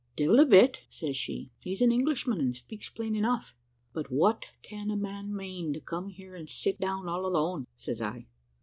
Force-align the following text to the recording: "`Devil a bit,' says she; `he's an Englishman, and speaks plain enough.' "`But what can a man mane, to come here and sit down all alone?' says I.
"`Devil 0.17 0.41
a 0.41 0.45
bit,' 0.47 0.79
says 0.89 1.15
she; 1.15 1.51
`he's 1.63 1.79
an 1.79 1.91
Englishman, 1.91 2.39
and 2.39 2.55
speaks 2.55 2.89
plain 2.89 3.15
enough.' 3.15 3.53
"`But 3.93 4.07
what 4.07 4.47
can 4.63 4.89
a 4.89 4.97
man 4.97 5.31
mane, 5.31 5.73
to 5.73 5.79
come 5.79 6.07
here 6.09 6.33
and 6.33 6.49
sit 6.49 6.79
down 6.79 7.07
all 7.07 7.23
alone?' 7.23 7.67
says 7.75 8.01
I. 8.01 8.25